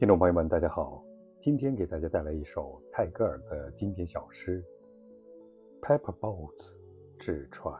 [0.00, 1.04] 听众朋友们，大家好，
[1.38, 4.64] 今天给大家带来一首泰戈尔的经典小诗
[5.86, 6.72] 《Paper Boats》
[7.18, 7.78] 纸船。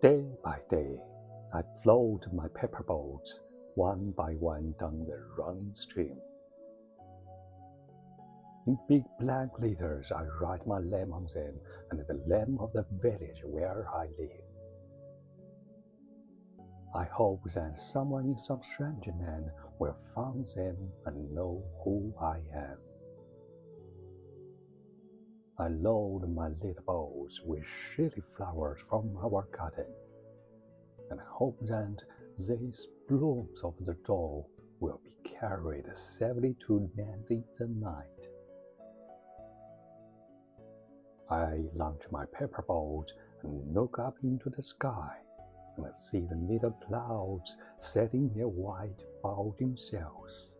[0.00, 1.00] Day by day,
[1.50, 3.40] I float my pepper boats
[3.74, 6.14] one by one down the running stream.
[8.66, 11.54] In big black letters, I write my name on them
[11.90, 14.47] and the name of the village where I live.
[16.94, 22.38] I hope that someone in some strange land will find them and know who I
[22.54, 22.78] am.
[25.58, 29.92] I load my little bowls with shady flowers from our garden,
[31.10, 32.02] and hope that
[32.38, 34.46] these blooms of the door
[34.80, 38.28] will be carried safely to land in the night.
[41.28, 45.18] I launch my paper boat and look up into the sky
[45.84, 50.50] and see the little clouds setting their white bulging sails.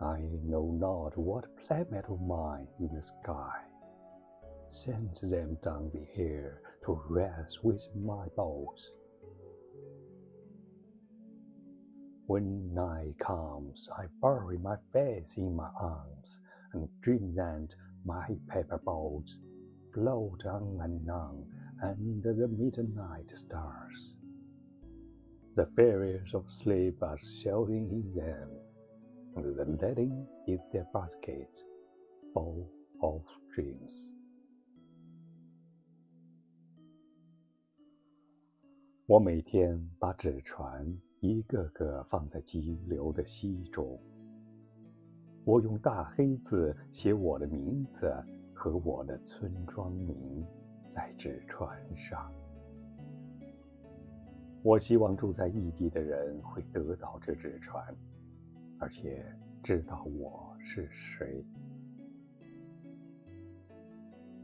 [0.00, 3.60] I know not what planet of mine in the sky
[4.70, 8.90] sends them down the air to rest with my boats.
[12.26, 16.40] When night comes, I bury my face in my arms
[16.72, 17.68] and dream that
[18.04, 19.38] my paper boats
[19.92, 21.44] float on and on
[21.81, 24.15] under the midnight stars.
[25.55, 28.49] The fairies of sleep are sheltering in them,
[29.35, 31.65] and the letting is their baskets
[32.33, 32.69] full
[33.01, 34.13] of dreams.
[39.07, 40.85] 我每天把纸船
[41.21, 43.97] 一个个放在急流的溪中。
[45.45, 48.13] 我用大黑字写我的名字
[48.53, 50.45] 和我的村庄名。
[50.92, 52.30] 在纸船上，
[54.62, 57.82] 我希望住在异地的人会得到这纸船，
[58.78, 59.24] 而且
[59.62, 61.42] 知道我是谁。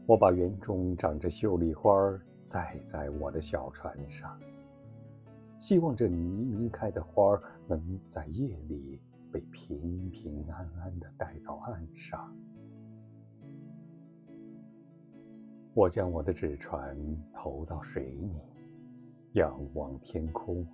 [0.07, 4.41] 我把园中长着秀丽花儿栽在我的小船上，
[5.59, 8.99] 希望这黎明开的花能在夜里
[9.31, 12.35] 被平平安安的带到岸上。
[15.79, 16.93] 我将我的纸船
[17.33, 18.33] 投到水里，
[19.35, 20.67] 仰望天空，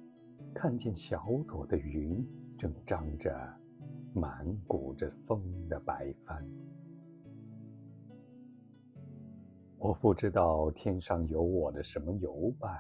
[0.52, 2.26] 看见小朵的云
[2.58, 3.32] 正张着，
[4.16, 5.40] 满鼓着风
[5.70, 6.44] 的白帆。
[9.78, 12.76] 我不知道天上有我的什么游伴，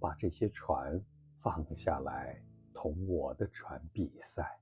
[0.00, 1.00] 把这些船
[1.36, 2.42] 放下来
[2.74, 4.58] 同我的船比赛。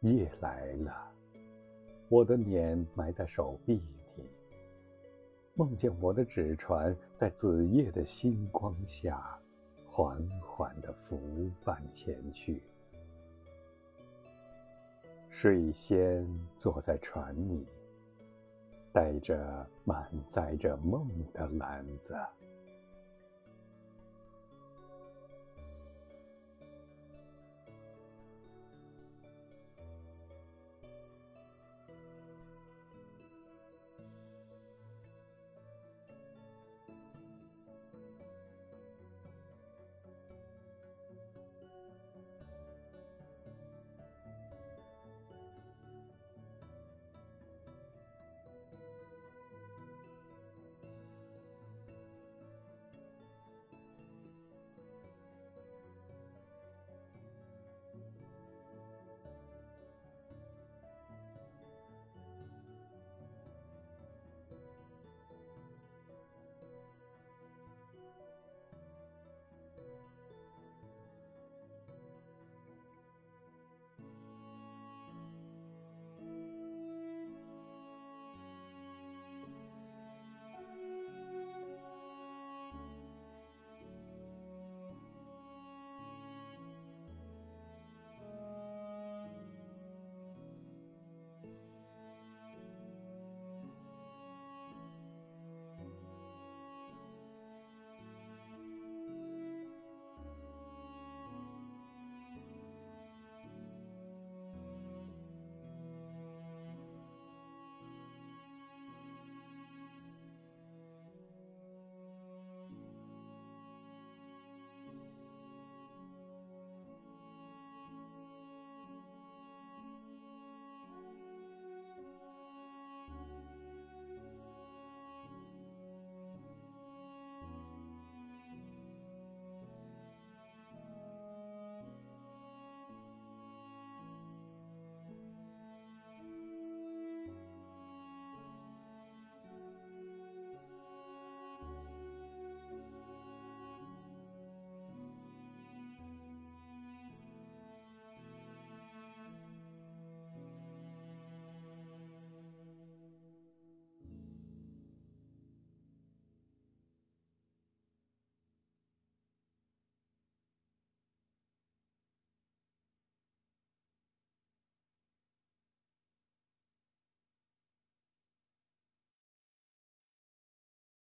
[0.00, 0.92] 夜来了，
[2.10, 3.82] 我的脸埋在手臂。
[5.58, 9.36] 梦见我的纸船在子夜的星光下，
[9.84, 12.62] 缓缓地浮泛前去。
[15.28, 16.24] 睡仙
[16.56, 17.66] 坐在船里，
[18.92, 22.14] 带着满载着梦的篮子。